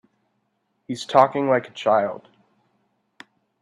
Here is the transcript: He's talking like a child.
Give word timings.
He's 0.87 1.05
talking 1.05 1.47
like 1.47 1.67
a 1.67 1.71
child. 1.73 2.27